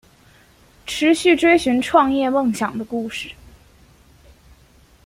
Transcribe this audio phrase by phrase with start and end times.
[0.87, 3.31] 持续追寻创业梦想的故事